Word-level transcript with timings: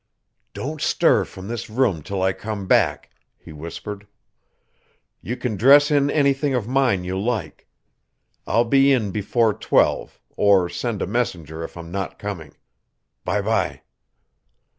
"Don't 0.55 0.81
stir 0.81 1.25
from 1.25 1.47
this 1.47 1.69
room 1.69 2.01
till 2.01 2.23
I 2.23 2.33
come 2.33 2.65
back," 2.65 3.11
he 3.37 3.53
whispered. 3.53 4.07
"You 5.21 5.37
can 5.37 5.55
dress 5.55 5.91
in 5.91 6.09
anything 6.09 6.55
of 6.55 6.67
mine 6.67 7.03
you 7.03 7.19
like. 7.19 7.67
I'll 8.47 8.65
be 8.65 8.91
in 8.91 9.11
before 9.11 9.53
twelve, 9.53 10.19
or 10.35 10.69
send 10.69 11.03
a 11.03 11.05
messenger 11.05 11.63
if 11.63 11.77
I'm 11.77 11.91
not 11.91 12.17
coming. 12.17 12.55
By 13.23 13.41
by." 13.43 13.83